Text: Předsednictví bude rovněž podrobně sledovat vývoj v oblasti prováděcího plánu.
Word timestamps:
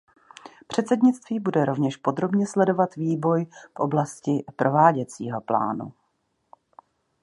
Předsednictví 0.67 1.39
bude 1.39 1.65
rovněž 1.65 1.97
podrobně 1.97 2.47
sledovat 2.47 2.95
vývoj 2.95 3.45
v 3.45 3.79
oblasti 3.79 4.43
prováděcího 4.55 5.41
plánu. 5.41 5.93